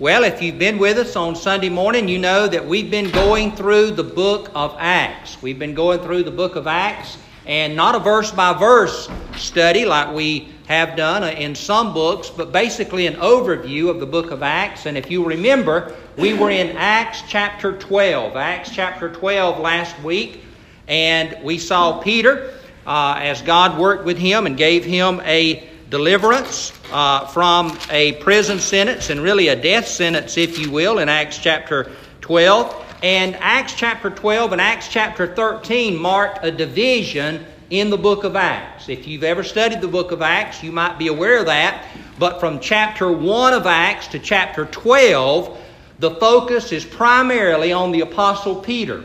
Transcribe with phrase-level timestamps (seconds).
[0.00, 3.52] Well, if you've been with us on Sunday morning, you know that we've been going
[3.52, 5.40] through the book of Acts.
[5.40, 9.84] We've been going through the book of Acts, and not a verse by verse study
[9.84, 14.42] like we have done in some books, but basically an overview of the book of
[14.42, 14.84] Acts.
[14.86, 18.34] And if you remember, we were in Acts chapter 12.
[18.34, 20.42] Acts chapter 12 last week,
[20.88, 22.52] and we saw Peter
[22.84, 28.58] uh, as God worked with him and gave him a deliverance uh, from a prison
[28.58, 31.90] sentence and really a death sentence, if you will, in Acts chapter
[32.20, 32.84] 12.
[33.02, 38.36] And Acts chapter 12 and Acts chapter 13 marked a division in the book of
[38.36, 38.88] Acts.
[38.88, 41.84] If you've ever studied the book of Acts, you might be aware of that.
[42.18, 45.60] But from chapter 1 of Acts to chapter 12,
[45.98, 49.04] the focus is primarily on the Apostle Peter.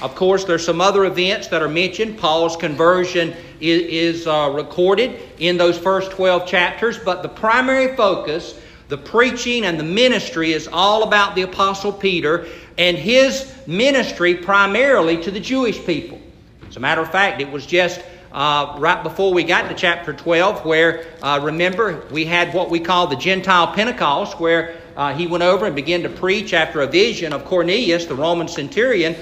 [0.00, 2.18] Of course, there's some other events that are mentioned.
[2.18, 8.58] Paul's conversion is, is uh, recorded in those first 12 chapters, but the primary focus,
[8.88, 12.46] the preaching and the ministry, is all about the Apostle Peter
[12.78, 16.20] and his ministry primarily to the Jewish people.
[16.68, 18.00] As a matter of fact, it was just
[18.32, 22.80] uh, right before we got to chapter 12, where, uh, remember, we had what we
[22.80, 26.86] call the Gentile Pentecost, where uh, he went over and began to preach after a
[26.86, 29.14] vision of Cornelius, the Roman centurion,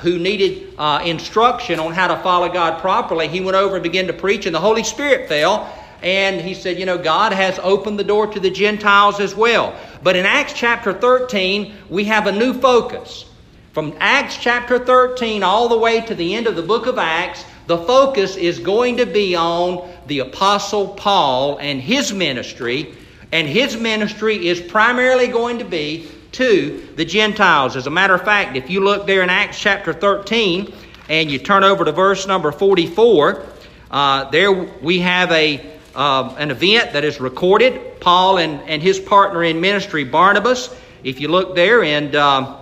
[0.00, 4.06] who needed uh, instruction on how to follow God properly, he went over and began
[4.06, 5.72] to preach, and the Holy Spirit fell.
[6.02, 9.74] And he said, You know, God has opened the door to the Gentiles as well.
[10.02, 13.24] But in Acts chapter 13, we have a new focus.
[13.72, 17.44] From Acts chapter 13 all the way to the end of the book of Acts,
[17.66, 22.94] the focus is going to be on the Apostle Paul and his ministry.
[23.30, 26.08] And his ministry is primarily going to be
[26.38, 27.74] to the Gentiles.
[27.74, 30.72] As a matter of fact, if you look there in Acts chapter 13
[31.08, 33.44] and you turn over to verse number 44,
[33.90, 35.60] uh, there we have a,
[35.96, 38.00] uh, an event that is recorded.
[38.00, 40.72] Paul and, and his partner in ministry, Barnabas.
[41.02, 42.56] If you look there and uh,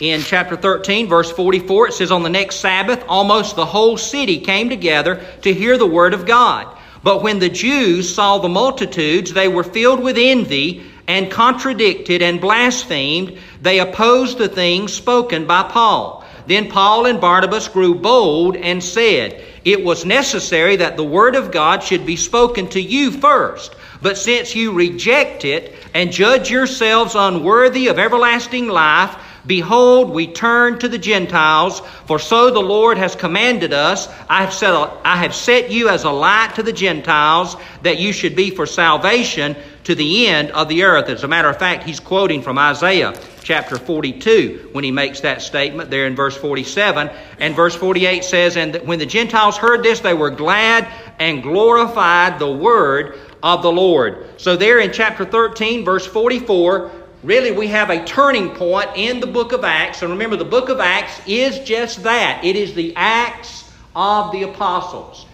[0.00, 4.40] in chapter 13, verse 44, it says, On the next Sabbath, almost the whole city
[4.40, 6.76] came together to hear the word of God.
[7.04, 12.40] But when the Jews saw the multitudes, they were filled with envy and contradicted and
[12.40, 16.24] blasphemed, they opposed the things spoken by Paul.
[16.46, 21.50] Then Paul and Barnabas grew bold and said, It was necessary that the word of
[21.50, 23.74] God should be spoken to you first.
[24.02, 29.16] But since you reject it and judge yourselves unworthy of everlasting life,
[29.46, 34.08] Behold, we turn to the Gentiles, for so the Lord has commanded us.
[34.26, 34.72] I have, set
[35.04, 38.64] I have set you as a light to the Gentiles, that you should be for
[38.64, 41.08] salvation to the end of the earth.
[41.08, 45.42] As a matter of fact, he's quoting from Isaiah chapter 42 when he makes that
[45.42, 47.10] statement there in verse 47.
[47.38, 52.38] And verse 48 says, And when the Gentiles heard this, they were glad and glorified
[52.38, 54.40] the word of the Lord.
[54.40, 56.90] So, there in chapter 13, verse 44,
[57.22, 60.00] really we have a turning point in the book of Acts.
[60.00, 64.44] And remember, the book of Acts is just that it is the Acts of the
[64.44, 65.26] Apostles.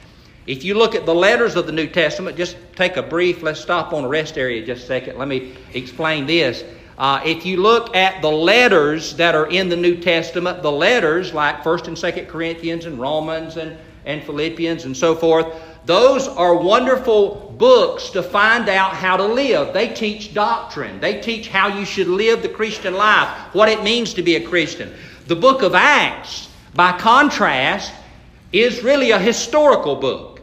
[0.51, 3.61] If you look at the letters of the New Testament, just take a brief, let's
[3.61, 5.17] stop on a rest area just a second.
[5.17, 6.65] Let me explain this.
[6.99, 11.33] Uh, if you look at the letters that are in the New Testament, the letters
[11.33, 15.47] like 1st and 2nd Corinthians and Romans and, and Philippians and so forth,
[15.87, 19.73] those are wonderful books to find out how to live.
[19.73, 24.15] They teach doctrine, they teach how you should live the Christian life, what it means
[24.15, 24.93] to be a Christian.
[25.29, 27.93] The book of Acts, by contrast,
[28.51, 30.40] is really a historical book.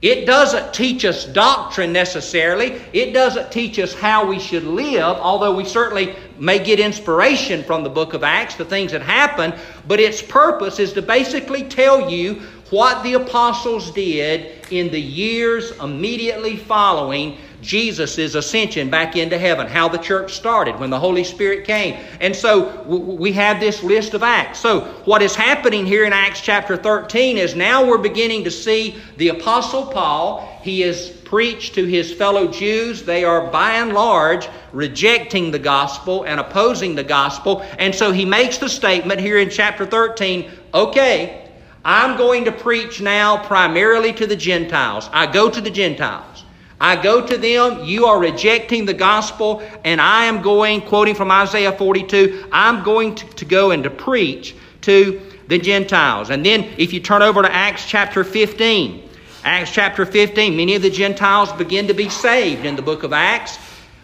[0.00, 2.80] It doesn't teach us doctrine necessarily.
[2.92, 7.82] It doesn't teach us how we should live, although we certainly may get inspiration from
[7.82, 9.52] the book of Acts, the things that happen.
[9.88, 15.72] But its purpose is to basically tell you what the apostles did in the years
[15.78, 21.66] immediately following Jesus' ascension back into heaven, how the church started when the Holy Spirit
[21.66, 21.98] came.
[22.20, 24.60] And so we have this list of Acts.
[24.60, 28.98] So, what is happening here in Acts chapter 13 is now we're beginning to see
[29.16, 30.60] the Apostle Paul.
[30.62, 33.02] He is preached to his fellow Jews.
[33.02, 37.64] They are by and large rejecting the gospel and opposing the gospel.
[37.78, 41.50] And so he makes the statement here in chapter 13 okay,
[41.84, 45.08] I'm going to preach now primarily to the Gentiles.
[45.12, 46.37] I go to the Gentiles.
[46.80, 51.30] I go to them, you are rejecting the gospel, and I am going, quoting from
[51.30, 56.30] Isaiah 42, I'm going to, to go and to preach to the Gentiles.
[56.30, 59.08] And then if you turn over to Acts chapter 15,
[59.44, 63.12] Acts chapter 15, many of the Gentiles begin to be saved in the book of
[63.12, 63.58] Acts,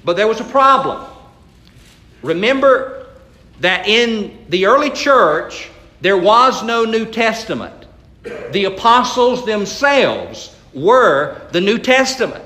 [0.05, 1.05] but there was a problem.
[2.23, 3.07] Remember
[3.61, 7.87] that in the early church, there was no New Testament.
[8.51, 12.44] The apostles themselves were the New Testament.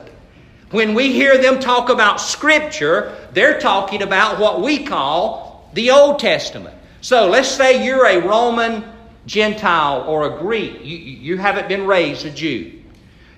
[0.70, 6.18] When we hear them talk about Scripture, they're talking about what we call the Old
[6.18, 6.76] Testament.
[7.00, 8.84] So let's say you're a Roman
[9.26, 10.84] Gentile or a Greek.
[10.84, 12.82] You, you haven't been raised a Jew.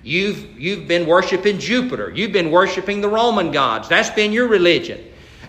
[0.03, 2.11] You've, you've been worshiping Jupiter.
[2.13, 3.87] You've been worshiping the Roman gods.
[3.87, 4.99] That's been your religion.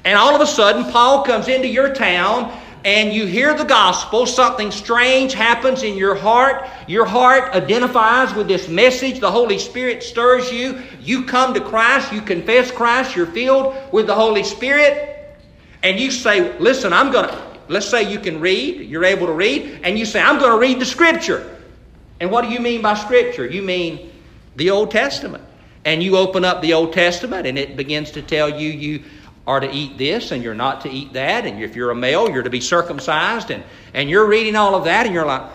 [0.05, 2.53] And all of a sudden, Paul comes into your town
[2.85, 6.69] and you hear the gospel, something strange happens in your heart.
[6.89, 9.21] Your heart identifies with this message.
[9.21, 10.83] The Holy Spirit stirs you.
[11.01, 12.13] You come to Christ.
[12.13, 13.15] You confess Christ.
[13.15, 15.37] You're filled with the Holy Spirit.
[15.85, 19.33] And you say, Listen, I'm going to, let's say you can read, you're able to
[19.33, 21.61] read, and you say, I'm going to read the Scripture.
[22.19, 23.47] And what do you mean by Scripture?
[23.47, 24.11] You mean
[24.57, 25.45] the Old Testament.
[25.85, 29.03] And you open up the Old Testament, and it begins to tell you you
[29.47, 31.47] are to eat this and you're not to eat that.
[31.47, 33.51] And if you're a male, you're to be circumcised.
[33.51, 35.51] And, and you're reading all of that, and you're like,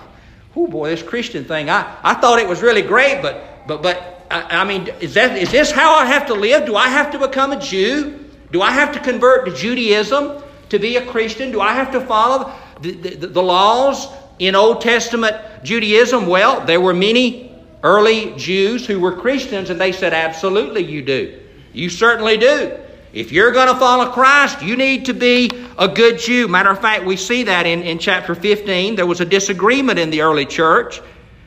[0.56, 4.26] oh boy, this Christian thing, I, I thought it was really great, but, but, but
[4.30, 6.66] I, I mean, is, that, is this how I have to live?
[6.66, 8.26] Do I have to become a Jew?
[8.52, 11.52] Do I have to convert to Judaism to be a Christian?
[11.52, 14.08] Do I have to follow the, the, the laws
[14.40, 16.28] in Old Testament Judaism?
[16.28, 21.40] Well, there were many early Jews who were Christians, and they said, Absolutely, you do.
[21.74, 22.78] You certainly do.
[23.14, 26.48] If you're going to follow Christ, you need to be a good Jew.
[26.48, 28.96] Matter of fact, we see that in, in chapter 15.
[28.96, 31.02] There was a disagreement in the early church.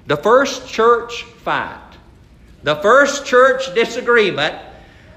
[0.07, 1.79] The first church fight.
[2.63, 4.57] The first church disagreement,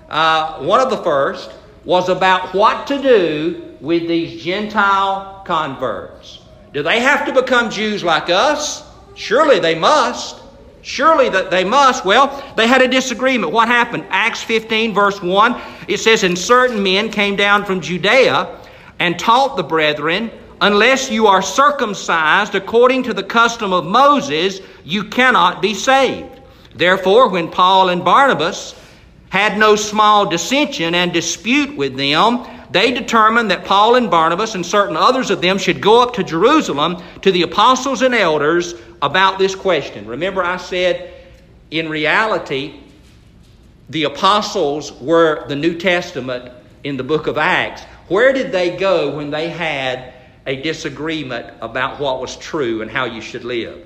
[0.09, 1.51] uh, one of the first,
[1.85, 6.39] was about what to do with these Gentile converts.
[6.73, 8.83] Do they have to become Jews like us?
[9.15, 10.42] Surely they must.
[10.83, 12.03] Surely that they must.
[12.03, 13.53] Well, they had a disagreement.
[13.53, 14.05] What happened?
[14.09, 18.59] Acts 15, verse 1, it says, And certain men came down from Judea
[18.99, 20.29] and taught the brethren,
[20.61, 26.41] Unless you are circumcised according to the custom of Moses, you cannot be saved.
[26.75, 28.75] Therefore, when Paul and Barnabas
[29.33, 34.63] had no small dissension and dispute with them, they determined that Paul and Barnabas and
[34.63, 39.39] certain others of them should go up to Jerusalem to the apostles and elders about
[39.39, 40.05] this question.
[40.05, 41.11] Remember, I said
[41.71, 42.79] in reality,
[43.89, 46.53] the apostles were the New Testament
[46.83, 47.81] in the book of Acts.
[48.09, 50.13] Where did they go when they had
[50.45, 53.83] a disagreement about what was true and how you should live?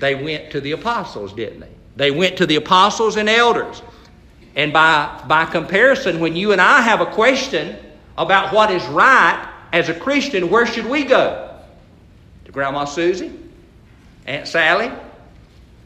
[0.00, 1.72] They went to the apostles, didn't they?
[1.96, 3.82] They went to the apostles and elders.
[4.56, 7.76] And by, by comparison, when you and I have a question
[8.16, 11.58] about what is right as a Christian, where should we go?
[12.44, 13.32] To Grandma Susie?
[14.26, 14.90] Aunt Sally?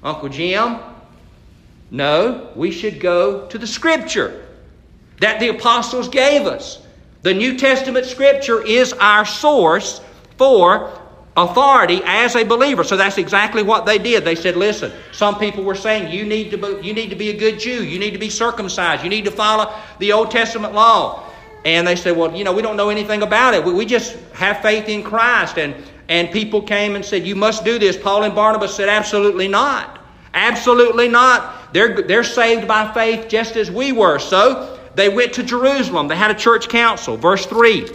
[0.03, 0.79] Uncle Jim?
[1.91, 4.47] No, we should go to the Scripture
[5.21, 6.81] that the apostles gave us.
[7.23, 10.01] The New Testament Scripture is our source
[10.37, 10.93] for
[11.39, 12.83] authority as a believer.
[12.83, 14.25] So that's exactly what they did.
[14.25, 17.31] They said, listen, some people were saying you need to be, you need to be
[17.31, 20.75] a good Jew, you need to be circumcised, you need to follow the Old Testament
[20.75, 21.25] law.
[21.65, 23.65] And they said, well, you know, we don't know anything about it.
[23.65, 25.59] We, we just have faith in Christ.
[25.59, 25.75] And,
[26.09, 27.97] and people came and said, you must do this.
[27.97, 30.01] Paul and Barnabas said, absolutely not.
[30.35, 31.73] Absolutely not.
[31.73, 34.19] They're, they're saved by faith just as we were.
[34.19, 36.09] So they went to Jerusalem.
[36.09, 37.17] They had a church council.
[37.17, 37.89] Verse 3.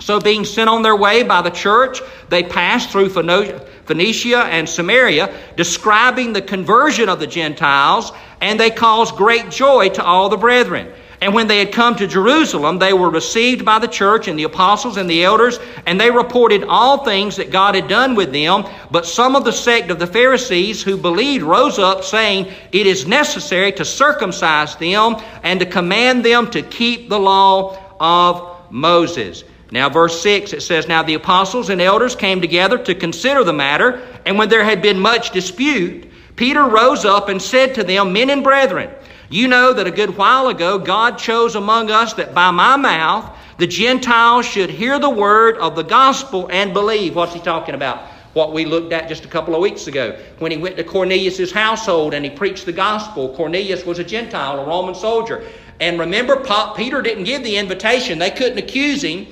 [0.00, 5.32] So, being sent on their way by the church, they passed through Phoenicia and Samaria,
[5.56, 10.92] describing the conversion of the Gentiles, and they caused great joy to all the brethren.
[11.20, 14.42] And when they had come to Jerusalem, they were received by the church and the
[14.42, 18.66] apostles and the elders, and they reported all things that God had done with them.
[18.90, 23.06] But some of the sect of the Pharisees who believed rose up, saying, It is
[23.06, 29.44] necessary to circumcise them and to command them to keep the law of Moses.
[29.74, 33.52] Now, verse 6, it says, Now the apostles and elders came together to consider the
[33.52, 38.12] matter, and when there had been much dispute, Peter rose up and said to them,
[38.12, 38.88] Men and brethren,
[39.30, 43.36] you know that a good while ago God chose among us that by my mouth
[43.58, 47.16] the Gentiles should hear the word of the gospel and believe.
[47.16, 48.06] What's he talking about?
[48.32, 51.50] What we looked at just a couple of weeks ago when he went to Cornelius'
[51.50, 53.34] household and he preached the gospel.
[53.34, 55.44] Cornelius was a Gentile, a Roman soldier.
[55.80, 56.36] And remember,
[56.76, 58.20] Peter didn't give the invitation.
[58.20, 59.26] They couldn't accuse him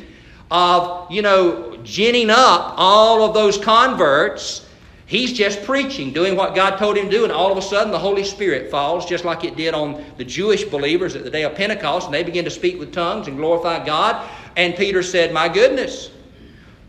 [0.53, 4.65] of, you know, ginning up all of those converts
[5.13, 7.93] He's just preaching, doing what God told him to do, and all of a sudden
[7.93, 11.43] the Holy Spirit falls, just like it did on the Jewish believers at the day
[11.43, 14.27] of Pentecost, and they begin to speak with tongues and glorify God.
[14.57, 16.11] And Peter said, My goodness,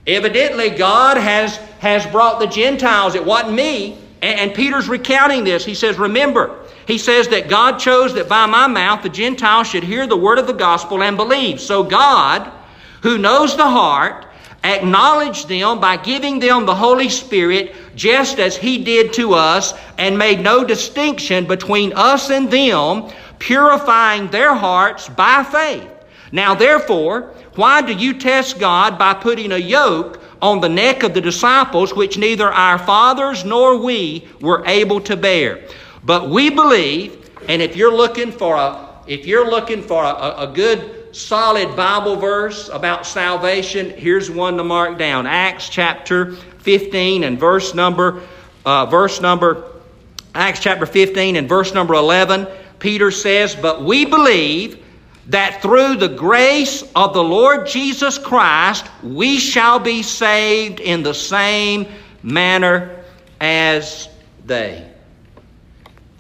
[0.08, 3.14] evidently God has, has brought the Gentiles.
[3.14, 3.98] It wasn't me.
[4.22, 5.66] And, and Peter's recounting this.
[5.66, 9.84] He says, Remember, he says that God chose that by my mouth the Gentiles should
[9.84, 11.60] hear the word of the gospel and believe.
[11.60, 12.50] So God,
[13.04, 14.26] who knows the heart,
[14.64, 20.18] acknowledged them by giving them the Holy Spirit just as He did to us and
[20.18, 25.90] made no distinction between us and them, purifying their hearts by faith.
[26.32, 31.14] Now, therefore, why do you test God by putting a yoke on the neck of
[31.14, 35.68] the disciples which neither our fathers nor we were able to bear?
[36.06, 40.48] But we believe, and if you're looking for a if you're looking for a, a
[40.48, 45.28] good solid Bible verse about salvation, here's one to mark down.
[45.28, 48.22] Acts chapter 15 and verse number
[48.66, 49.70] uh, verse number
[50.36, 52.48] Acts chapter 15 and verse number 11.
[52.80, 54.84] Peter says, "But we believe
[55.28, 61.14] that through the grace of the Lord Jesus Christ we shall be saved in the
[61.14, 61.86] same
[62.24, 63.04] manner
[63.40, 64.10] as
[64.46, 64.84] they."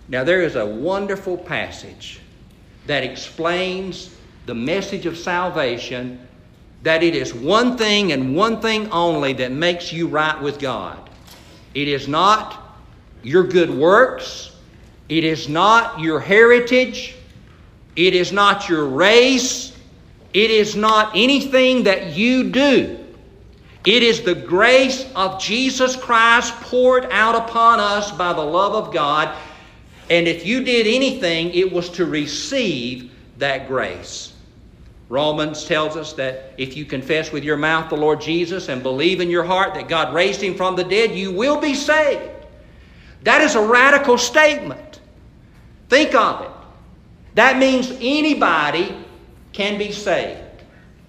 [0.08, 2.20] Now there is a wonderful passage
[2.86, 4.13] that explains
[4.46, 6.20] the message of salvation
[6.84, 11.10] that it is one thing and one thing only that makes you right with God.
[11.74, 12.78] It is not
[13.24, 14.52] your good works,
[15.08, 17.16] it is not your heritage,
[17.96, 19.78] it is not your race,
[20.34, 23.00] it is not anything that you do.
[23.86, 28.94] It is the grace of Jesus Christ poured out upon us by the love of
[28.94, 29.36] God
[30.10, 34.33] and if you did anything, it was to receive that grace.
[35.10, 39.20] Romans tells us that if you confess with your mouth the Lord Jesus and believe
[39.20, 42.32] in your heart that God raised him from the dead, you will be saved.
[43.24, 45.00] That is a radical statement.
[45.90, 46.52] Think of it.
[47.36, 48.96] That means anybody
[49.52, 50.40] can be saved.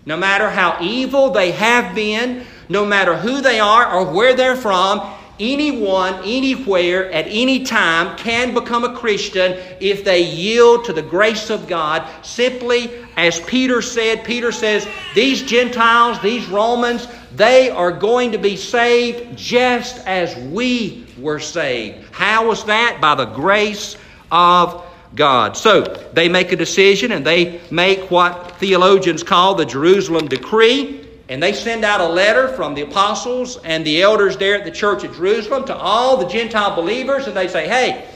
[0.06, 4.56] No matter how evil they have been, no matter who they are or where they're
[4.56, 11.02] from, anyone, anywhere, at any time can become a Christian if they yield to the
[11.02, 12.08] grace of God.
[12.24, 18.56] Simply as Peter said, Peter says, these Gentiles, these Romans, they are going to be
[18.56, 22.12] saved just as we were saved.
[22.12, 22.98] How was that?
[23.00, 23.96] By the grace
[24.30, 25.56] of God.
[25.56, 31.03] So they make a decision and they make what theologians call the Jerusalem Decree.
[31.28, 34.70] And they send out a letter from the apostles and the elders there at the
[34.70, 38.06] church at Jerusalem to all the Gentile believers, and they say, hey,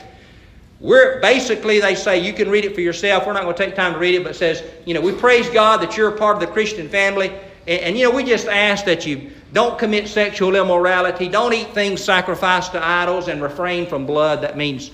[0.80, 3.26] we're basically, they say, you can read it for yourself.
[3.26, 5.12] We're not going to take time to read it, but it says, you know, we
[5.12, 7.30] praise God that you're a part of the Christian family.
[7.66, 11.72] And, and, you know, we just ask that you don't commit sexual immorality, don't eat
[11.72, 14.42] things sacrificed to idols, and refrain from blood.
[14.42, 14.90] That means,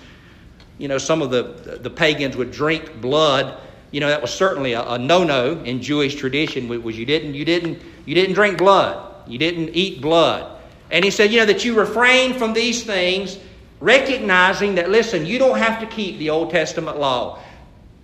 [0.79, 3.61] you know, some of the, the pagans would drink blood.
[3.95, 6.67] You know, that was certainly a, a no-no in Jewish tradition.
[6.83, 9.15] Was you didn't, you didn't you didn't drink blood.
[9.29, 10.61] You didn't eat blood.
[10.91, 13.39] And he said, you know, that you refrain from these things,
[13.79, 17.39] recognizing that, listen, you don't have to keep the Old Testament law.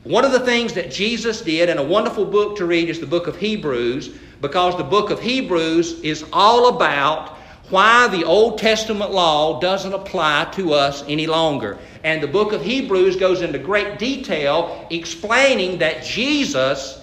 [0.04, 3.06] One of the things that Jesus did, and a wonderful book to read, is the
[3.06, 7.37] book of Hebrews, because the book of Hebrews is all about
[7.71, 11.79] why the Old Testament law doesn't apply to us any longer.
[12.05, 17.00] And the book of Hebrews goes into great detail explaining that Jesus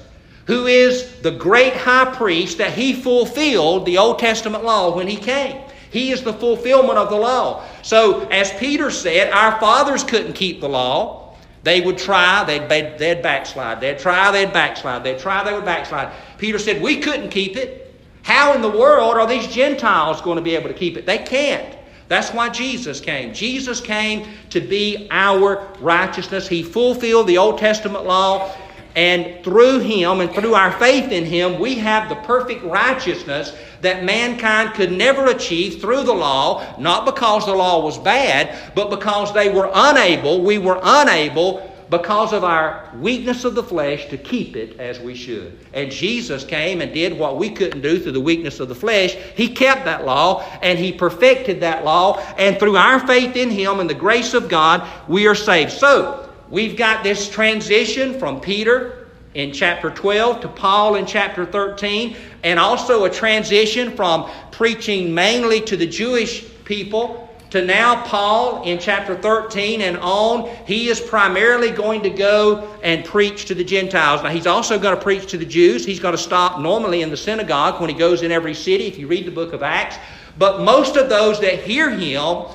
[0.48, 5.18] who is the great high priest, that he fulfilled the Old Testament law when he
[5.18, 5.62] came.
[5.92, 7.66] He is the fulfillment of the law.
[7.82, 11.36] So, as Peter said, our fathers couldn't keep the law.
[11.64, 13.82] They would try, they'd, they'd backslide.
[13.82, 15.04] They'd try, they'd backslide.
[15.04, 16.14] They'd try, they would backslide.
[16.38, 17.87] Peter said, We couldn't keep it.
[18.28, 21.06] How in the world are these Gentiles going to be able to keep it?
[21.06, 21.78] They can't.
[22.10, 23.34] That's why Jesus came.
[23.34, 26.46] Jesus came to be our righteousness.
[26.46, 28.54] He fulfilled the Old Testament law.
[28.98, 34.04] And through Him and through our faith in Him, we have the perfect righteousness that
[34.04, 39.34] mankind could never achieve through the law, not because the law was bad, but because
[39.34, 44.56] they were unable, we were unable because of our weakness of the flesh to keep
[44.56, 45.58] it as we should.
[45.74, 49.16] And Jesus came and did what we couldn't do through the weakness of the flesh.
[49.36, 52.20] He kept that law and He perfected that law.
[52.38, 55.72] And through our faith in Him and the grace of God, we are saved.
[55.72, 62.16] So, we've got this transition from Peter in chapter 12 to Paul in chapter 13,
[62.44, 68.78] and also a transition from preaching mainly to the Jewish people to now Paul in
[68.78, 70.50] chapter 13 and on.
[70.66, 74.24] He is primarily going to go and preach to the Gentiles.
[74.24, 75.86] Now, he's also going to preach to the Jews.
[75.86, 78.98] He's going to stop normally in the synagogue when he goes in every city, if
[78.98, 79.98] you read the book of Acts.
[80.38, 82.46] But most of those that hear him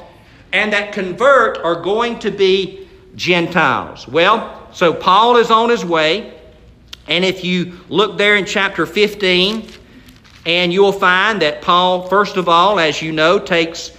[0.53, 4.07] and that convert are going to be Gentiles.
[4.07, 6.39] Well, so Paul is on his way,
[7.09, 9.69] and if you look there in chapter 15,
[10.45, 13.93] and you'll find that Paul, first of all, as you know, takes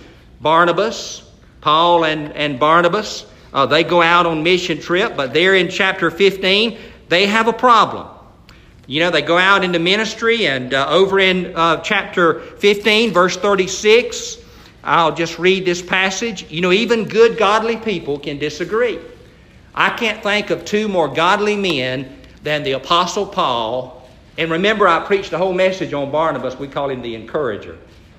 [0.44, 1.24] Barnabas,
[1.62, 3.26] Paul and, and Barnabas.
[3.54, 6.78] Uh, they go out on mission trip, but there in chapter 15,
[7.10, 8.08] they have a problem.
[8.86, 13.38] You know, they go out into ministry, and uh, over in uh, chapter 15, verse
[13.38, 14.38] 36,
[14.84, 16.52] I'll just read this passage.
[16.52, 19.00] You know, even good, godly people can disagree.
[19.74, 24.10] I can't think of two more godly men than the Apostle Paul.
[24.38, 26.60] And remember, I preached a whole message on Barnabas.
[26.60, 27.78] We call him the encourager.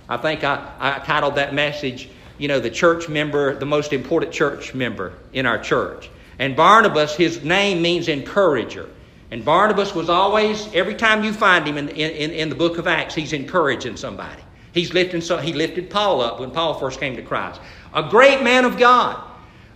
[0.09, 2.09] I think I, I titled that message,
[2.39, 6.11] you know, the church member, the most important church member in our church.
[6.39, 8.89] And Barnabas, his name means encourager.
[9.31, 12.87] And Barnabas was always, every time you find him in, in, in the book of
[12.87, 14.43] Acts, he's encouraging somebody.
[14.73, 17.61] He's lifting so he lifted Paul up when Paul first came to Christ.
[17.95, 19.23] A great man of God.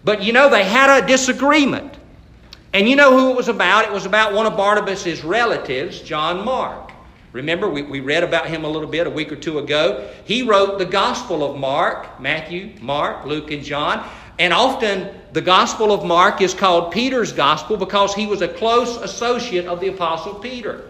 [0.05, 1.95] But you know, they had a disagreement.
[2.73, 3.85] And you know who it was about?
[3.85, 6.88] It was about one of Barnabas' relatives, John Mark.
[7.33, 10.09] Remember, we, we read about him a little bit a week or two ago.
[10.25, 14.09] He wrote the Gospel of Mark, Matthew, Mark, Luke, and John.
[14.39, 18.97] And often the Gospel of Mark is called Peter's Gospel because he was a close
[18.97, 20.85] associate of the Apostle Peter.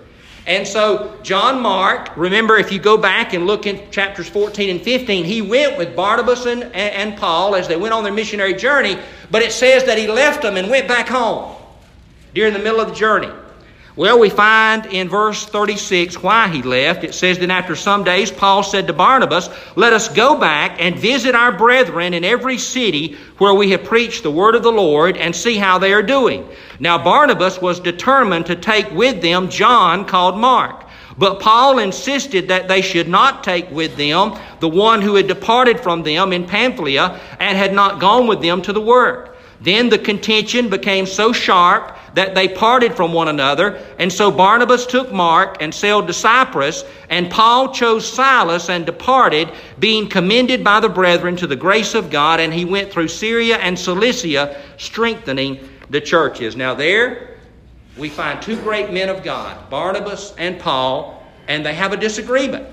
[0.47, 4.81] And so, John Mark, remember if you go back and look in chapters 14 and
[4.81, 8.97] 15, he went with Barnabas and, and Paul as they went on their missionary journey,
[9.31, 11.55] but it says that he left them and went back home
[12.33, 13.31] during the middle of the journey.
[13.99, 17.03] Well, we find in verse 36 why he left.
[17.03, 20.97] It says, Then after some days, Paul said to Barnabas, Let us go back and
[20.97, 25.17] visit our brethren in every city where we have preached the word of the Lord
[25.17, 26.49] and see how they are doing.
[26.79, 30.85] Now, Barnabas was determined to take with them John called Mark.
[31.19, 35.81] But Paul insisted that they should not take with them the one who had departed
[35.81, 39.37] from them in Pamphylia and had not gone with them to the work.
[39.61, 43.81] Then the contention became so sharp that they parted from one another.
[44.01, 49.53] And so Barnabas took Mark and sailed to Cyprus, and Paul chose Silas and departed,
[49.79, 52.41] being commended by the brethren to the grace of God.
[52.41, 55.61] And he went through Syria and Cilicia, strengthening
[55.91, 56.57] the churches.
[56.57, 57.37] Now, there
[57.97, 62.67] we find two great men of God, Barnabas and Paul, and they have a disagreement.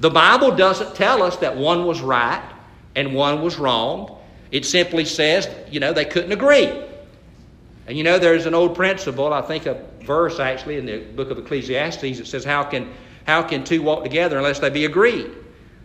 [0.00, 2.42] The Bible doesn't tell us that one was right
[2.96, 4.18] and one was wrong.
[4.50, 6.89] It simply says, you know, they couldn't agree.
[7.90, 11.32] And you know, there's an old principle, I think a verse actually in the book
[11.32, 12.88] of Ecclesiastes that says, How can,
[13.26, 15.28] how can two walk together unless they be agreed?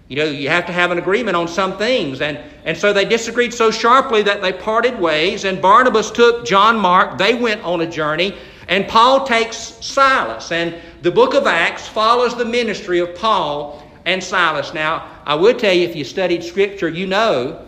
[0.08, 2.22] You know, you have to have an agreement on some things.
[2.22, 5.46] And, and so they disagreed so sharply that they parted ways.
[5.46, 7.18] And Barnabas took John Mark.
[7.18, 8.38] They went on a journey.
[8.68, 10.52] And Paul takes Silas.
[10.52, 14.76] And the book of Acts follows the ministry of Paul and Silas.
[14.76, 17.66] Now, I would tell you, if you studied Scripture, you know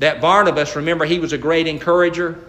[0.00, 2.44] that Barnabas, remember, he was a great encourager.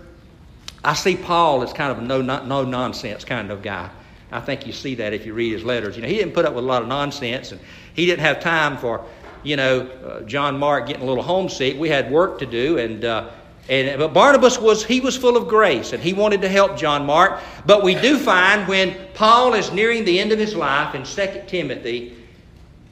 [0.86, 3.90] I see Paul as kind of a no, no nonsense kind of guy.
[4.32, 5.96] I think you see that if you read his letters.
[5.96, 7.60] You know, he didn't put up with a lot of nonsense, and
[7.96, 9.04] he didn't have time for,
[9.42, 11.80] you know, uh, John Mark getting a little homesick.
[11.80, 13.32] We had work to do, and uh,
[13.68, 17.04] and but Barnabas was he was full of grace, and he wanted to help John
[17.04, 17.42] Mark.
[17.66, 21.48] But we do find when Paul is nearing the end of his life in Second
[21.48, 22.16] Timothy,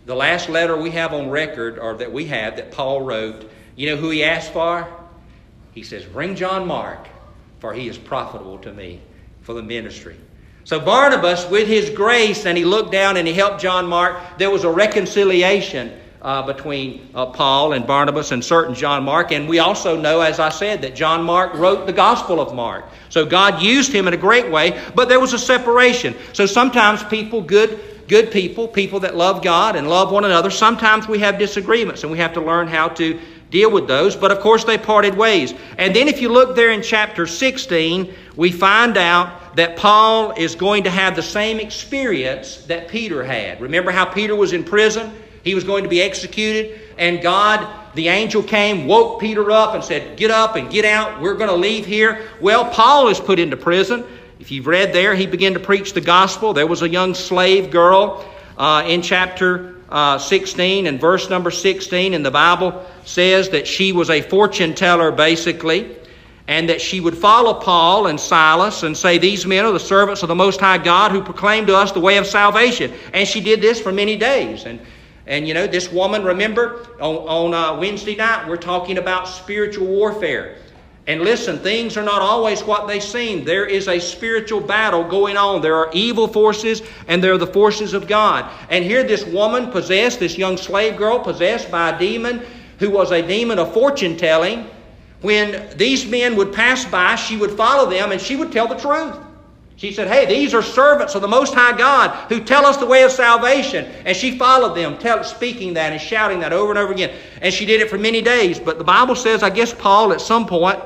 [0.07, 3.51] the last letter we have on record, or that we have that Paul wrote.
[3.75, 4.87] You know who he asked for?
[5.73, 7.07] He says, "Bring John Mark."
[7.63, 8.99] For he is profitable to me
[9.39, 10.17] for the ministry.
[10.65, 14.51] So Barnabas, with his grace, and he looked down and he helped John Mark, there
[14.51, 19.31] was a reconciliation uh, between uh, Paul and Barnabas and certain John Mark.
[19.31, 22.83] And we also know, as I said, that John Mark wrote the Gospel of Mark.
[23.07, 26.15] So God used him in a great way, but there was a separation.
[26.33, 31.07] So sometimes people, good, good people, people that love God and love one another, sometimes
[31.07, 33.17] we have disagreements and we have to learn how to
[33.53, 35.53] deal with those, but of course they parted ways.
[35.77, 40.55] And then if you look there in chapter 16, we find out that Paul is
[40.55, 43.61] going to have the same experience that Peter had.
[43.61, 45.13] Remember how Peter was in prison?
[45.43, 49.83] He was going to be executed, and God, the angel came, woke Peter up, and
[49.83, 51.21] said, Get up and get out.
[51.21, 52.27] We're going to leave here.
[52.41, 54.03] Well, Paul is put into prison.
[54.39, 56.53] If you've read there, he began to preach the gospel.
[56.53, 58.25] There was a young slave girl
[58.57, 63.91] uh, in chapter uh, 16 and verse number 16 in the Bible says that she
[63.91, 65.95] was a fortune teller, basically,
[66.47, 70.23] and that she would follow Paul and Silas and say, These men are the servants
[70.23, 72.91] of the Most High God who proclaim to us the way of salvation.
[73.13, 74.65] And she did this for many days.
[74.65, 74.79] And,
[75.27, 79.85] and you know, this woman, remember, on, on uh, Wednesday night, we're talking about spiritual
[79.85, 80.57] warfare.
[81.05, 83.43] And listen, things are not always what they seem.
[83.43, 85.61] There is a spiritual battle going on.
[85.61, 88.49] There are evil forces and there are the forces of God.
[88.69, 92.41] And here, this woman possessed, this young slave girl possessed by a demon
[92.79, 94.65] who was a demon of fortune telling.
[95.21, 98.75] When these men would pass by, she would follow them and she would tell the
[98.75, 99.17] truth.
[99.75, 102.85] She said, Hey, these are servants of the Most High God who tell us the
[102.85, 103.85] way of salvation.
[104.05, 107.15] And she followed them, tell, speaking that and shouting that over and over again.
[107.41, 108.59] And she did it for many days.
[108.59, 110.79] But the Bible says, I guess Paul at some point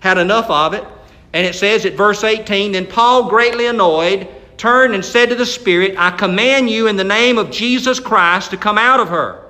[0.00, 0.84] had enough of it.
[1.32, 5.46] And it says at verse 18 Then Paul, greatly annoyed, turned and said to the
[5.46, 9.42] Spirit, I command you in the name of Jesus Christ to come out of her.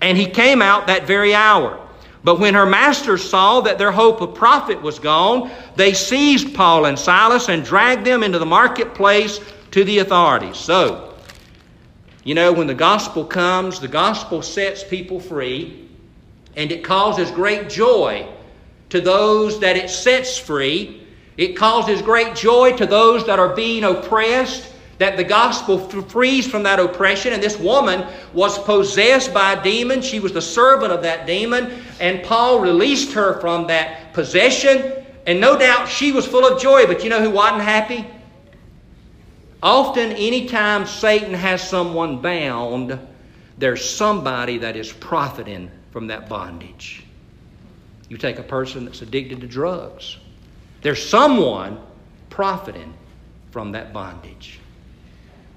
[0.00, 1.85] And he came out that very hour.
[2.26, 6.86] But when her masters saw that their hope of profit was gone, they seized Paul
[6.86, 9.38] and Silas and dragged them into the marketplace
[9.70, 10.56] to the authorities.
[10.56, 11.14] So,
[12.24, 15.88] you know, when the gospel comes, the gospel sets people free,
[16.56, 18.26] and it causes great joy
[18.88, 21.06] to those that it sets free.
[21.36, 26.62] It causes great joy to those that are being oppressed that the gospel frees from
[26.62, 27.32] that oppression.
[27.32, 30.00] And this woman was possessed by a demon.
[30.00, 31.82] She was the servant of that demon.
[32.00, 35.04] And Paul released her from that possession.
[35.26, 36.86] And no doubt she was full of joy.
[36.86, 38.06] But you know who wasn't happy?
[39.62, 42.98] Often, anytime Satan has someone bound,
[43.58, 47.04] there's somebody that is profiting from that bondage.
[48.08, 50.18] You take a person that's addicted to drugs,
[50.82, 51.80] there's someone
[52.30, 52.94] profiting
[53.50, 54.60] from that bondage.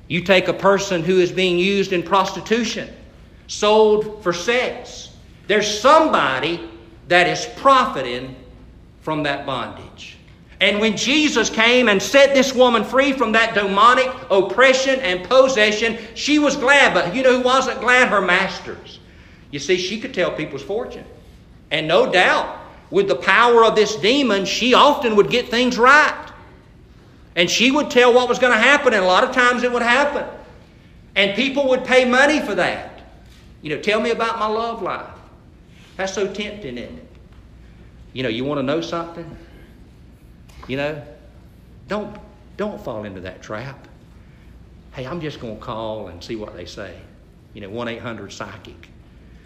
[0.09, 2.89] You take a person who is being used in prostitution,
[3.47, 5.11] sold for sex.
[5.47, 6.67] There's somebody
[7.07, 8.35] that is profiting
[9.01, 10.17] from that bondage.
[10.61, 15.97] And when Jesus came and set this woman free from that demonic oppression and possession,
[16.15, 16.93] she was glad.
[16.93, 18.09] But you know who wasn't glad?
[18.09, 18.99] Her masters.
[19.51, 21.05] You see, she could tell people's fortune.
[21.71, 22.57] And no doubt,
[22.89, 26.28] with the power of this demon, she often would get things right.
[27.35, 29.71] And she would tell what was going to happen, and a lot of times it
[29.71, 30.25] would happen.
[31.15, 33.01] And people would pay money for that.
[33.61, 35.09] You know, tell me about my love life.
[35.97, 37.05] That's so tempting, isn't it?
[38.13, 39.37] You know, you want to know something?
[40.67, 41.03] You know,
[41.87, 42.17] don't
[42.57, 43.87] don't fall into that trap.
[44.93, 46.93] Hey, I'm just going to call and see what they say.
[47.53, 48.89] You know, 1 800 psychic.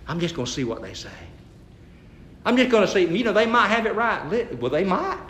[0.07, 1.09] I'm just going to see what they say.
[2.45, 4.59] I'm just going to see, you know, they might have it right.
[4.59, 5.29] Well, they might.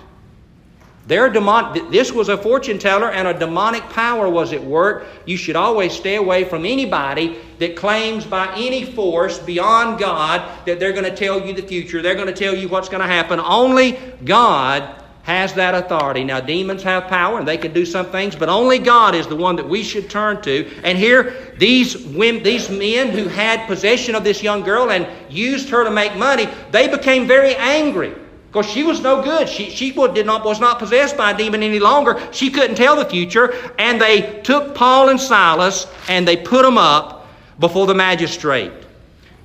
[1.06, 5.06] Their demon, this was a fortune teller and a demonic power was at work.
[5.26, 10.80] You should always stay away from anybody that claims by any force beyond God that
[10.80, 12.02] they're going to tell you the future.
[12.02, 13.42] They're going to tell you what's going to happen.
[13.42, 16.24] Only God has that authority.
[16.24, 19.36] Now, demons have power and they can do some things, but only God is the
[19.36, 20.70] one that we should turn to.
[20.84, 25.68] And here, these women, these men who had possession of this young girl and used
[25.70, 28.14] her to make money, they became very angry.
[28.54, 29.50] Because she was no good.
[29.50, 32.22] She, she did not, was not possessed by a demon any longer.
[32.32, 33.52] She couldn't tell the future.
[33.80, 37.28] And they took Paul and Silas and they put them up
[37.60, 38.72] before the magistrate.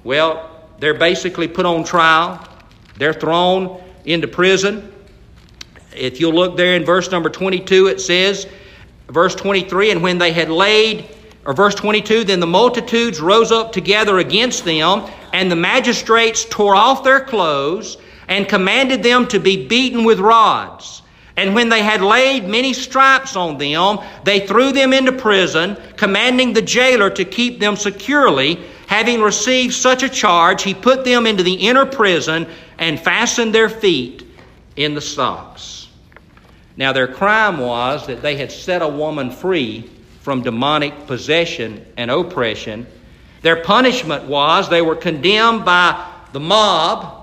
[0.04, 2.46] Well, they're basically put on trial.
[2.98, 4.92] They're thrown into prison.
[5.96, 8.46] If you'll look there in verse number 22, it says,
[9.08, 11.06] verse 23, and when they had laid,
[11.46, 16.76] or verse 22, then the multitudes rose up together against them, and the magistrates tore
[16.76, 17.96] off their clothes
[18.28, 21.02] and commanded them to be beaten with rods.
[21.36, 26.52] And when they had laid many stripes on them, they threw them into prison, commanding
[26.52, 28.58] the jailer to keep them securely.
[28.88, 33.68] Having received such a charge, he put them into the inner prison and fastened their
[33.68, 34.26] feet
[34.76, 35.88] in the stocks.
[36.76, 39.88] Now, their crime was that they had set a woman free
[40.20, 42.86] from demonic possession and oppression.
[43.42, 47.17] Their punishment was they were condemned by the mob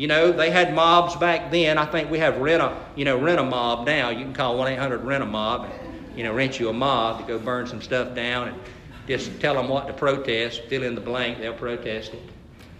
[0.00, 1.76] you know, they had mobs back then.
[1.76, 4.08] I think we have rent a, you know, rent a mob now.
[4.08, 7.26] You can call 1-800 rent a mob, and, you know, rent you a mob to
[7.26, 8.58] go burn some stuff down and
[9.06, 12.22] just tell them what to protest, fill in the blank, they'll protest it.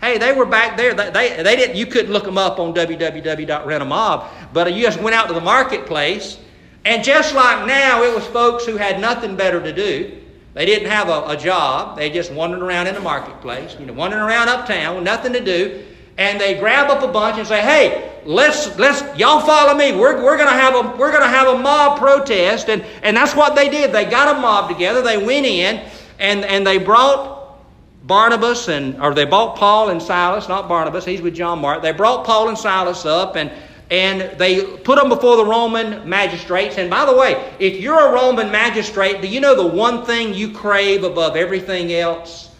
[0.01, 0.95] Hey, they were back there.
[0.95, 5.15] They, they, they didn't, you couldn't look them up on www.rentamob, but you just went
[5.15, 6.39] out to the marketplace,
[6.87, 10.23] and just like now, it was folks who had nothing better to do.
[10.55, 11.99] They didn't have a, a job.
[11.99, 15.45] They just wandered around in the marketplace, you know, wandering around uptown with nothing to
[15.45, 15.85] do
[16.21, 19.93] and they grab up a bunch and say, "Hey, let's let's y'all follow me.
[19.93, 23.57] We're, we're gonna have a we're gonna have a mob protest." And and that's what
[23.57, 23.91] they did.
[23.91, 25.01] They got a mob together.
[25.01, 25.83] They went in
[26.19, 27.59] and and they brought
[28.07, 31.07] Barnabas and or they brought Paul and Silas, not Barnabas.
[31.07, 31.81] He's with John Mark.
[31.81, 33.51] They brought Paul and Silas up and.
[33.93, 36.79] And they put them before the Roman magistrates.
[36.79, 40.33] And by the way, if you're a Roman magistrate, do you know the one thing
[40.33, 42.55] you crave above everything else?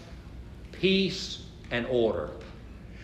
[0.73, 2.31] Peace and order.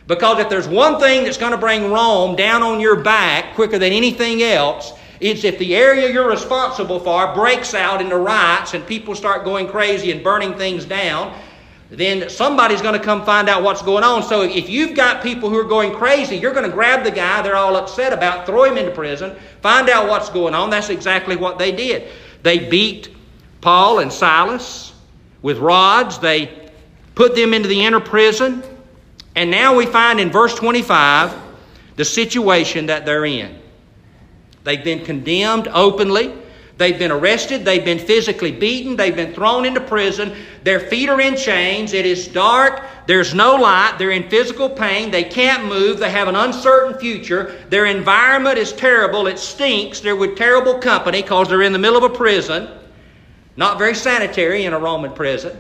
[0.08, 3.78] Because if there's one thing that's going to bring Rome down on your back quicker
[3.78, 8.86] than anything else, it's if the area you're responsible for breaks out into riots and
[8.88, 11.38] people start going crazy and burning things down,
[11.90, 14.22] then somebody's going to come find out what's going on.
[14.22, 17.42] So if you've got people who are going crazy, you're going to grab the guy
[17.42, 20.70] they're all upset about, throw him into prison, find out what's going on.
[20.70, 22.10] That's exactly what they did.
[22.44, 23.16] They beat
[23.62, 24.94] Paul and Silas
[25.42, 26.70] with rods, they
[27.16, 28.64] put them into the inner prison.
[29.38, 31.32] And now we find in verse 25
[31.96, 33.62] the situation that they're in.
[34.64, 36.34] They've been condemned openly.
[36.78, 41.20] They've been arrested, they've been physically beaten, they've been thrown into prison, their feet are
[41.20, 45.98] in chains, it is dark, there's no light, they're in physical pain, they can't move,
[45.98, 51.24] they have an uncertain future, their environment is terrible, it stinks, they're with terrible company
[51.24, 52.70] because they're in the middle of a prison,
[53.56, 55.60] not very sanitary in a Roman prison,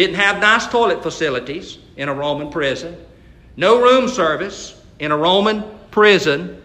[0.00, 2.96] didn't have nice toilet facilities in a Roman prison,
[3.56, 6.62] no room service in a Roman prison.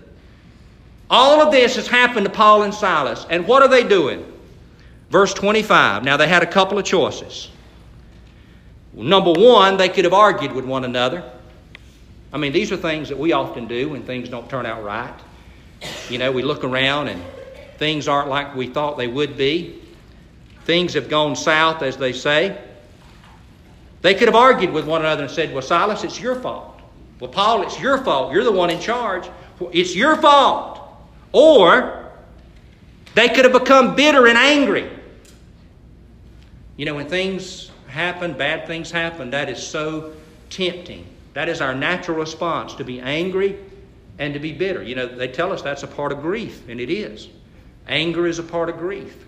[1.09, 3.25] All of this has happened to Paul and Silas.
[3.29, 4.31] And what are they doing?
[5.09, 6.03] Verse 25.
[6.03, 7.49] Now, they had a couple of choices.
[8.93, 11.29] Number one, they could have argued with one another.
[12.31, 15.13] I mean, these are things that we often do when things don't turn out right.
[16.09, 17.21] You know, we look around and
[17.77, 19.81] things aren't like we thought they would be.
[20.63, 22.57] Things have gone south, as they say.
[24.05, 26.79] They could have argued with one another and said, Well, Silas, it's your fault.
[27.19, 28.31] Well, Paul, it's your fault.
[28.31, 29.27] You're the one in charge.
[29.71, 30.79] It's your fault.
[31.31, 32.11] Or
[33.15, 34.91] they could have become bitter and angry.
[36.77, 40.13] You know, when things happen, bad things happen, that is so
[40.51, 41.07] tempting.
[41.33, 43.57] That is our natural response to be angry
[44.19, 44.83] and to be bitter.
[44.83, 47.27] You know, they tell us that's a part of grief, and it is.
[47.87, 49.25] Anger is a part of grief.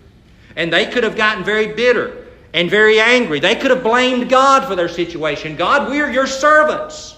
[0.54, 2.27] And they could have gotten very bitter
[2.58, 3.38] and very angry.
[3.38, 5.54] They could have blamed God for their situation.
[5.54, 7.16] God, we are your servants.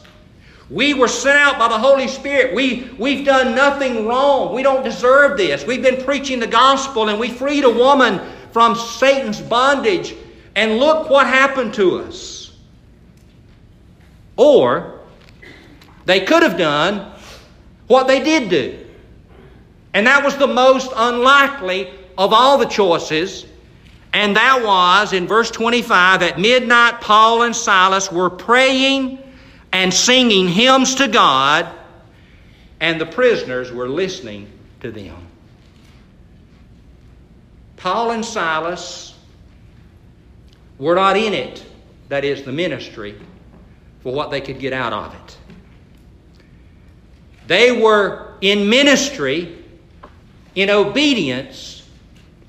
[0.68, 2.55] We were sent out by the Holy Spirit.
[2.55, 4.55] We, we've done nothing wrong.
[4.55, 5.64] We don't deserve this.
[5.64, 8.20] We've been preaching the gospel and we freed a woman
[8.53, 10.14] from Satan's bondage.
[10.57, 12.55] And look what happened to us.
[14.37, 15.00] Or
[16.05, 17.12] they could have done
[17.87, 18.87] what they did do.
[19.94, 23.46] And that was the most unlikely of all the choices.
[24.12, 29.18] And that was in verse 25 at midnight, Paul and Silas were praying
[29.73, 31.68] and singing hymns to God,
[32.81, 35.27] and the prisoners were listening to them.
[37.77, 39.14] Paul and Silas
[40.79, 41.64] were not in it,
[42.09, 43.14] that is, the ministry,
[44.03, 45.38] for what they could get out of it.
[47.46, 49.64] They were in ministry
[50.55, 51.80] in obedience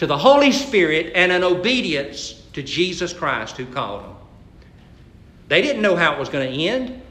[0.01, 4.15] to the Holy Spirit and in obedience to Jesus Christ who called them.
[5.47, 7.01] They didn't know how it was going to end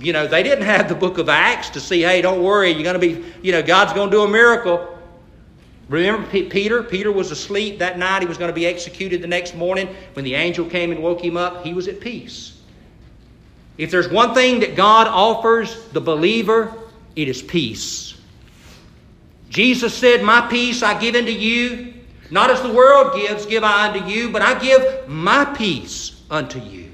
[0.00, 2.82] you know, they didn't have the book of Acts to see, hey, don't worry, you're
[2.82, 4.98] going to be, you know, God's going to do a miracle.
[5.90, 6.82] Remember Peter?
[6.82, 8.22] Peter was asleep that night.
[8.22, 9.94] He was going to be executed the next morning.
[10.14, 12.58] When the angel came and woke him up, he was at peace.
[13.76, 16.72] If there's one thing that God offers the believer,
[17.14, 18.14] it is peace.
[19.50, 21.92] Jesus said, My peace I give unto you.
[22.30, 26.60] Not as the world gives, give I unto you, but I give my peace unto
[26.60, 26.90] you.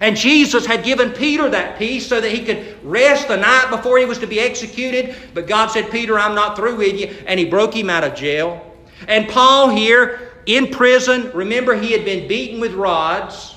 [0.00, 3.98] And Jesus had given Peter that peace so that he could rest the night before
[3.98, 5.14] he was to be executed.
[5.34, 7.14] But God said, Peter, I'm not through with you.
[7.26, 8.74] And he broke him out of jail.
[9.08, 13.54] And Paul here in prison, remember he had been beaten with rods.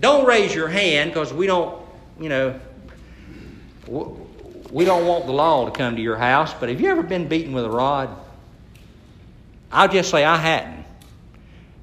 [0.00, 1.80] Don't raise your hand because we don't,
[2.18, 2.60] you know,
[4.72, 6.54] we don't want the law to come to your house.
[6.54, 8.08] But have you ever been beaten with a rod?
[9.70, 10.84] I'll just say I hadn't.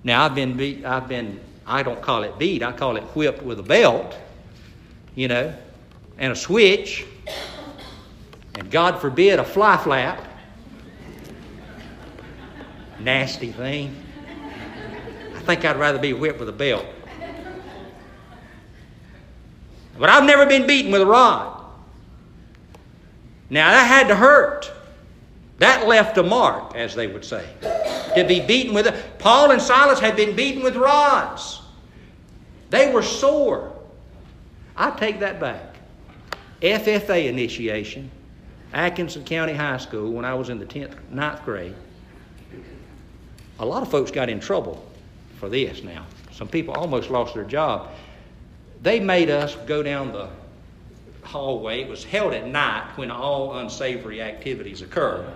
[0.03, 3.43] Now I've been beat, I've been I don't call it beat, I call it whipped
[3.43, 4.17] with a belt,
[5.13, 5.53] you know,
[6.17, 7.05] and a switch,
[8.55, 10.25] and God forbid a fly flap.
[12.99, 13.95] Nasty thing.
[15.35, 16.85] I think I'd rather be whipped with a belt.
[19.97, 21.58] But I've never been beaten with a rod.
[23.49, 24.71] Now that had to hurt.
[25.57, 27.45] That left a mark, as they would say.
[28.15, 29.19] To be beaten with it.
[29.19, 31.61] Paul and Silas had been beaten with rods.
[32.69, 33.73] They were sore.
[34.77, 35.75] I take that back.
[36.61, 38.09] FFA initiation,
[38.73, 41.75] Atkinson County High School, when I was in the 10th, 9th grade.
[43.59, 44.85] A lot of folks got in trouble
[45.39, 46.05] for this now.
[46.31, 47.89] Some people almost lost their job.
[48.81, 50.29] They made us go down the
[51.29, 51.81] hallway.
[51.81, 55.31] It was held at night when all unsavory activities occur.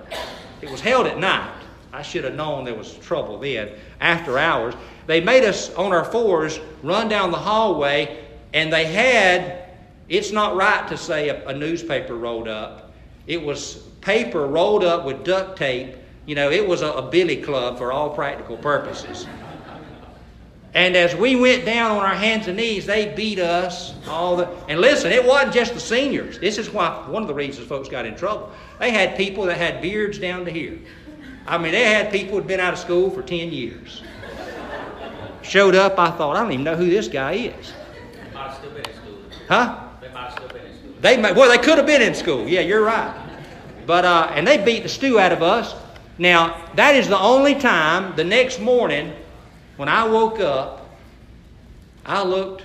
[0.61, 1.53] It was held at night.
[1.93, 3.69] I should have known there was trouble then.
[4.01, 4.73] After hours,
[5.05, 9.69] they made us on our fours run down the hallway, and they had,
[10.09, 12.91] it's not right to say a, a newspaper rolled up.
[13.27, 15.95] It was paper rolled up with duct tape.
[16.25, 19.27] You know, it was a, a billy club for all practical purposes.
[20.73, 24.49] And as we went down on our hands and knees, they beat us all the.
[24.67, 26.39] And listen, it wasn't just the seniors.
[26.39, 28.51] This is why one of the reasons folks got in trouble.
[28.79, 30.79] They had people that had beards down to here.
[31.45, 34.01] I mean, they had people who'd been out of school for ten years
[35.43, 37.73] showed up, I thought, I don't even know who this guy is.
[38.73, 38.83] They.
[39.47, 39.87] Huh?
[40.01, 40.91] They might have still been in school.
[41.01, 42.47] They well, they could have been in school.
[42.47, 43.13] Yeah, you're right.
[43.85, 45.75] But uh, and they beat the stew out of us.
[46.17, 49.13] Now, that is the only time the next morning
[49.77, 50.89] when I woke up,
[52.05, 52.63] I looked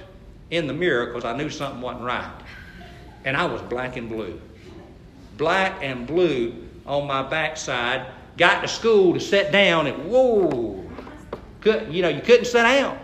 [0.50, 2.30] in the mirror because I knew something wasn't right.
[3.24, 4.40] And I was black and blue.
[5.36, 6.54] Black and blue
[6.86, 8.06] on my backside.
[8.36, 10.84] Got to school to sit down and whoa.
[11.60, 12.98] Couldn't, you know, you couldn't sit down.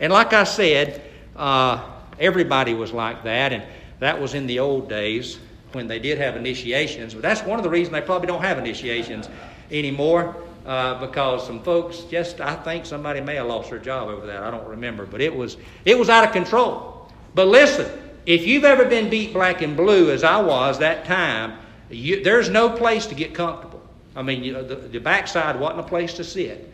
[0.00, 1.02] And like I said,
[1.36, 3.52] uh, everybody was like that.
[3.52, 3.64] And
[4.00, 5.38] that was in the old days
[5.72, 7.14] when they did have initiations.
[7.14, 9.28] But that's one of the reasons they probably don't have initiations
[9.70, 14.26] anymore uh, because some folks just, I think somebody may have lost their job over
[14.26, 14.42] that.
[14.42, 15.06] I don't remember.
[15.06, 17.10] But it was, it was out of control.
[17.34, 17.90] But listen,
[18.26, 21.58] if you've ever been beat black and blue as I was that time,
[21.90, 23.82] you, there's no place to get comfortable.
[24.14, 26.70] I mean, you know, the, the backside wasn't a place to sit.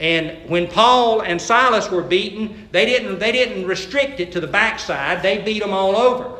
[0.00, 4.46] And when Paul and Silas were beaten, they didn't, they didn't restrict it to the
[4.46, 5.22] backside.
[5.22, 6.36] They beat them all over.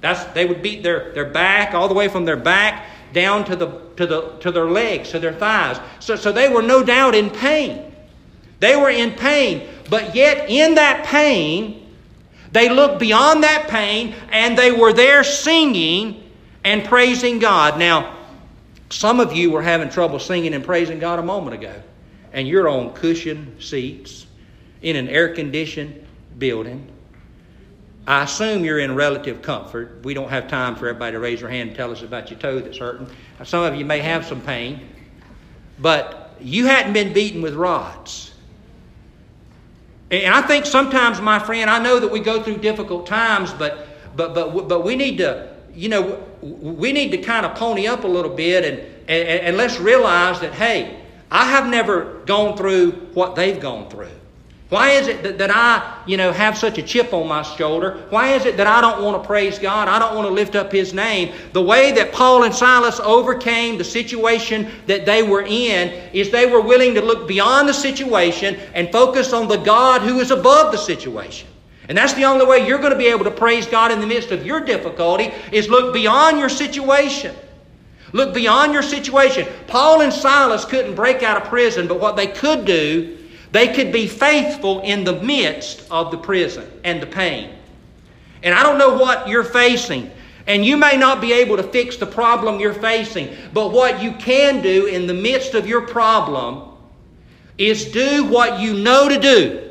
[0.00, 3.56] That's, they would beat their, their back, all the way from their back down to,
[3.56, 3.66] the,
[3.96, 5.78] to, the, to their legs, to their thighs.
[6.00, 7.94] So, so they were no doubt in pain.
[8.60, 9.68] They were in pain.
[9.88, 11.94] But yet, in that pain,
[12.52, 16.30] they looked beyond that pain and they were there singing
[16.64, 17.78] and praising God.
[17.78, 18.16] Now,
[18.90, 21.74] some of you were having trouble singing and praising God a moment ago,
[22.32, 24.26] and you're on cushioned seats
[24.82, 26.06] in an air conditioned
[26.38, 26.90] building.
[28.08, 30.02] I assume you're in relative comfort.
[30.02, 32.38] We don't have time for everybody to raise their hand and tell us about your
[32.40, 33.06] toe that's hurting.
[33.44, 34.88] Some of you may have some pain,
[35.78, 38.32] but you hadn't been beaten with rods.
[40.10, 43.86] And I think sometimes, my friend, I know that we go through difficult times, but
[44.16, 48.04] but but but we need to, you know, we need to kind of pony up
[48.04, 50.98] a little bit and, and, and let's realize that, hey,
[51.30, 54.08] I have never gone through what they've gone through.
[54.68, 58.04] Why is it that, that I, you know, have such a chip on my shoulder?
[58.10, 59.88] Why is it that I don't want to praise God?
[59.88, 61.34] I don't want to lift up His name.
[61.54, 66.44] The way that Paul and Silas overcame the situation that they were in is they
[66.44, 70.70] were willing to look beyond the situation and focus on the God who is above
[70.70, 71.48] the situation.
[71.88, 74.06] And that's the only way you're going to be able to praise God in the
[74.06, 77.34] midst of your difficulty is look beyond your situation.
[78.12, 79.48] Look beyond your situation.
[79.66, 83.17] Paul and Silas couldn't break out of prison, but what they could do,
[83.52, 87.50] they could be faithful in the midst of the prison and the pain.
[88.42, 90.10] And I don't know what you're facing,
[90.46, 94.12] and you may not be able to fix the problem you're facing, but what you
[94.12, 96.68] can do in the midst of your problem
[97.56, 99.67] is do what you know to do.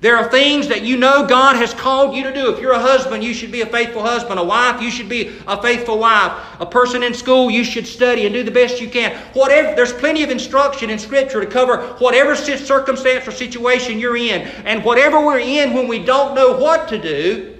[0.00, 2.52] There are things that you know God has called you to do.
[2.52, 4.38] If you're a husband, you should be a faithful husband.
[4.38, 6.32] A wife, you should be a faithful wife.
[6.60, 9.16] A person in school, you should study and do the best you can.
[9.32, 14.42] Whatever, there's plenty of instruction in Scripture to cover whatever circumstance or situation you're in.
[14.66, 17.56] And whatever we're in when we don't know what to do,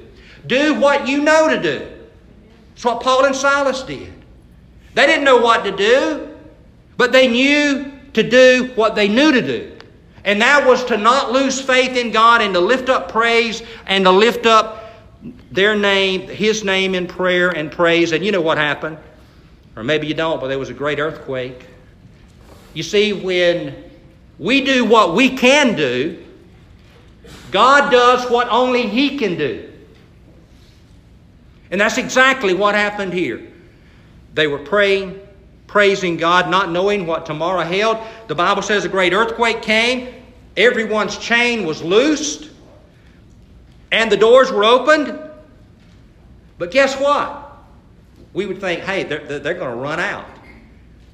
[0.46, 1.88] do what you know to do.
[2.74, 4.12] That's what Paul and Silas did.
[4.92, 6.36] They didn't know what to do,
[6.98, 9.75] but they knew to do what they knew to do.
[10.26, 14.04] And that was to not lose faith in God and to lift up praise and
[14.04, 14.90] to lift up
[15.52, 18.10] their name, His name in prayer and praise.
[18.10, 18.98] And you know what happened?
[19.76, 21.66] Or maybe you don't, but there was a great earthquake.
[22.74, 23.84] You see, when
[24.38, 26.24] we do what we can do,
[27.52, 29.72] God does what only He can do.
[31.70, 33.46] And that's exactly what happened here.
[34.34, 35.20] They were praying,
[35.66, 37.98] praising God, not knowing what tomorrow held.
[38.28, 40.14] The Bible says a great earthquake came,
[40.56, 42.50] everyone's chain was loosed,
[43.90, 45.18] and the doors were opened.
[46.58, 47.42] But guess what?
[48.32, 50.26] We would think, hey, they're, they're going to run out.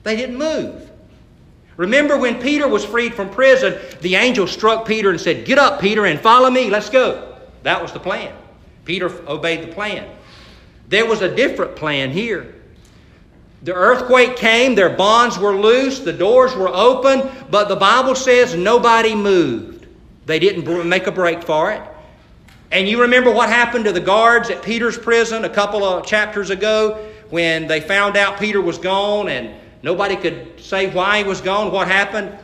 [0.03, 0.91] They didn't move.
[1.77, 5.81] Remember when Peter was freed from prison, the angel struck Peter and said, Get up,
[5.81, 6.69] Peter, and follow me.
[6.71, 7.38] Let's go.
[7.62, 8.35] That was the plan.
[8.85, 10.09] Peter obeyed the plan.
[10.88, 12.55] There was a different plan here.
[13.62, 18.57] The earthquake came, their bonds were loose, the doors were open, but the Bible says
[18.57, 19.87] nobody moved.
[20.27, 21.83] They didn't make a break for it.
[22.72, 26.51] And you remember what happened to the guards at Peter's prison a couple of chapters
[26.51, 31.40] ago when they found out Peter was gone and nobody could say why he was
[31.40, 31.70] gone?
[31.70, 32.37] What happened?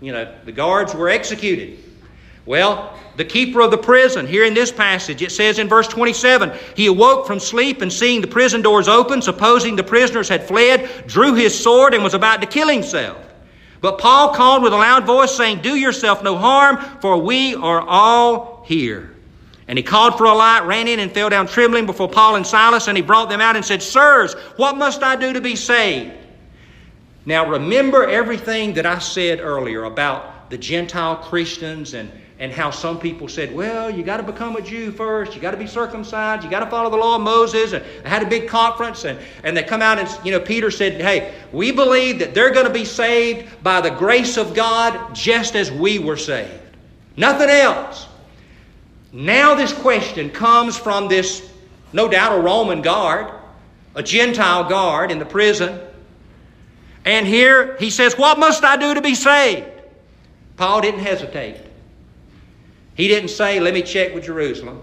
[0.00, 1.78] You know, the guards were executed.
[2.48, 6.50] Well, the keeper of the prison, here in this passage, it says in verse 27
[6.74, 11.06] He awoke from sleep and seeing the prison doors open, supposing the prisoners had fled,
[11.06, 13.18] drew his sword and was about to kill himself.
[13.82, 17.82] But Paul called with a loud voice, saying, Do yourself no harm, for we are
[17.82, 19.14] all here.
[19.68, 22.46] And he called for a light, ran in, and fell down trembling before Paul and
[22.46, 25.54] Silas, and he brought them out and said, Sirs, what must I do to be
[25.54, 26.14] saved?
[27.26, 32.10] Now remember everything that I said earlier about the Gentile Christians and,
[32.40, 35.50] and how some people said, well, you got to become a Jew first, you got
[35.50, 37.72] to be circumcised, you got to follow the law of Moses.
[37.72, 40.70] And they had a big conference, and, and they come out and, you know, Peter
[40.70, 45.14] said, hey, we believe that they're going to be saved by the grace of God
[45.14, 46.52] just as we were saved.
[47.16, 48.06] Nothing else.
[49.12, 51.50] Now, this question comes from this,
[51.92, 53.32] no doubt, a Roman guard,
[53.96, 55.80] a Gentile guard in the prison.
[57.04, 59.66] And here he says, What must I do to be saved?
[60.56, 61.67] Paul didn't hesitate.
[62.98, 64.82] He didn't say, Let me check with Jerusalem.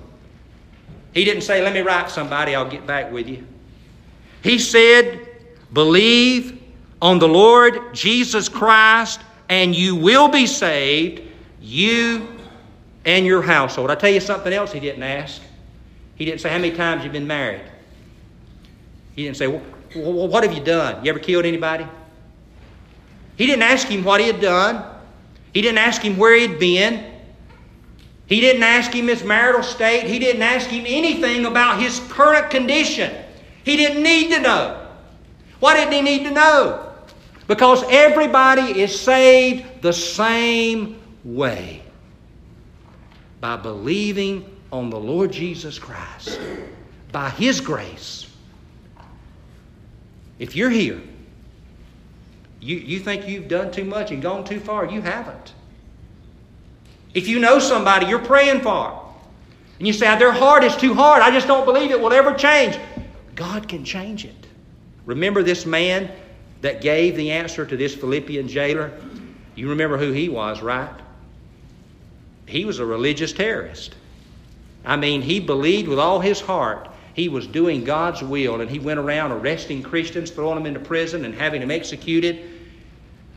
[1.14, 3.46] He didn't say, Let me write somebody, I'll get back with you.
[4.42, 5.28] He said,
[5.74, 6.64] Believe
[7.02, 11.24] on the Lord Jesus Christ, and you will be saved,
[11.62, 12.28] you
[13.04, 13.92] and your household.
[13.92, 15.42] I tell you something else he didn't ask.
[16.16, 17.64] He didn't say, How many times you've been married?
[19.14, 19.62] He didn't say, well,
[20.28, 21.04] What have you done?
[21.04, 21.86] You ever killed anybody?
[23.36, 24.86] He didn't ask him what he had done.
[25.54, 27.15] He didn't ask him where he'd been.
[28.28, 30.08] He didn't ask him his marital state.
[30.08, 33.14] He didn't ask him anything about his current condition.
[33.64, 34.88] He didn't need to know.
[35.60, 36.92] Why didn't he need to know?
[37.48, 41.84] Because everybody is saved the same way
[43.40, 46.40] by believing on the Lord Jesus Christ,
[47.12, 48.28] by His grace.
[50.40, 51.02] If you're here
[52.66, 54.86] you, you think you've done too much and gone too far.
[54.86, 55.54] You haven't.
[57.16, 59.02] If you know somebody you're praying for,
[59.80, 62.34] and you say, their heart is too hard, I just don't believe it will ever
[62.34, 62.78] change,
[63.34, 64.46] God can change it.
[65.06, 66.12] Remember this man
[66.62, 68.92] that gave the answer to this Philippian jailer?
[69.56, 70.94] You remember who he was, right?
[72.46, 73.96] He was a religious terrorist.
[74.86, 78.78] I mean, he believed with all his heart he was doing God's will, and he
[78.78, 82.52] went around arresting Christians, throwing them into prison, and having them executed.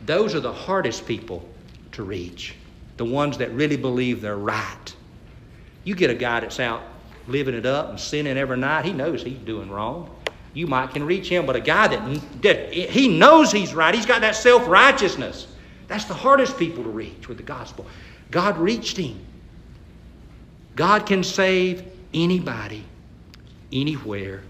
[0.05, 1.49] Those are the hardest people
[1.93, 2.57] to reach,
[2.99, 4.95] the ones that really believe they're right.
[5.85, 6.83] You get a guy that's out
[7.27, 10.11] living it up and sinning every night, he knows he's doing wrong.
[10.55, 14.07] You might can reach him, but a guy that, that he knows he's right, he's
[14.07, 15.47] got that self righteousness.
[15.87, 17.87] That's the hardest people to reach with the gospel.
[18.31, 19.19] God reached him.
[20.75, 22.85] God can save anybody,
[23.73, 24.43] anywhere,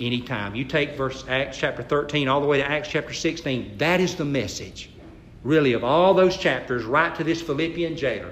[0.00, 0.54] anytime.
[0.54, 4.14] You take verse Acts chapter 13 all the way to Acts chapter 16, that is
[4.14, 4.90] the message,
[5.42, 8.30] really, of all those chapters right to this Philippian jailer.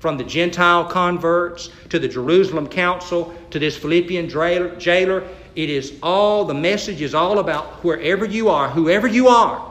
[0.00, 6.44] From the Gentile converts to the Jerusalem council to this Philippian jailer, it is all,
[6.44, 9.70] the message is all about wherever you are, whoever you are.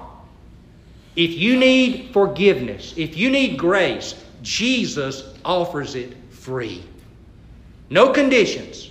[1.17, 6.83] If you need forgiveness, if you need grace, Jesus offers it free.
[7.89, 8.89] No conditions.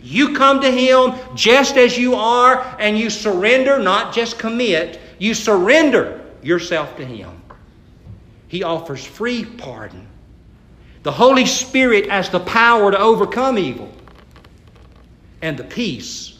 [0.00, 5.34] You come to Him just as you are and you surrender, not just commit, you
[5.34, 7.42] surrender yourself to Him.
[8.48, 10.06] He offers free pardon.
[11.02, 13.90] The Holy Spirit as the power to overcome evil
[15.42, 16.38] and the peace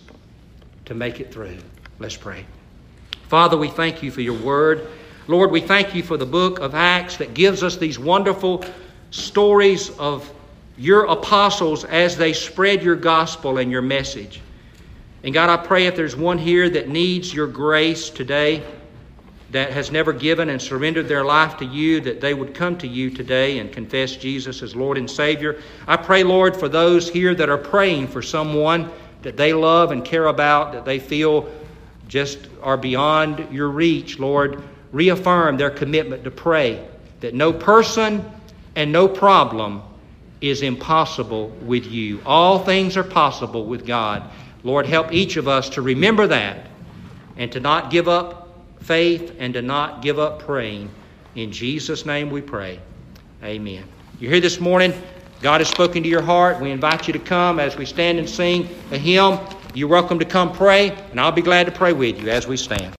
[0.86, 1.58] to make it through.
[1.98, 2.44] Let's pray.
[3.28, 4.88] Father, we thank you for your word.
[5.26, 8.64] Lord, we thank you for the book of Acts that gives us these wonderful
[9.10, 10.32] stories of
[10.78, 14.40] your apostles as they spread your gospel and your message.
[15.24, 18.64] And God, I pray if there's one here that needs your grace today,
[19.50, 22.86] that has never given and surrendered their life to you, that they would come to
[22.86, 25.60] you today and confess Jesus as Lord and Savior.
[25.86, 28.90] I pray, Lord, for those here that are praying for someone
[29.22, 31.50] that they love and care about, that they feel
[32.08, 36.86] just are beyond your reach, Lord, reaffirm their commitment to pray
[37.20, 38.24] that no person
[38.76, 39.82] and no problem
[40.40, 42.20] is impossible with you.
[42.24, 44.22] All things are possible with God.
[44.62, 46.66] Lord, help each of us to remember that
[47.36, 48.47] and to not give up
[48.80, 50.90] faith and to not give up praying.
[51.34, 52.80] In Jesus' name we pray.
[53.42, 53.84] Amen.
[54.18, 54.92] You're here this morning.
[55.40, 56.60] God has spoken to your heart.
[56.60, 59.38] We invite you to come as we stand and sing a hymn.
[59.74, 62.56] You're welcome to come pray, and I'll be glad to pray with you as we
[62.56, 62.96] stand.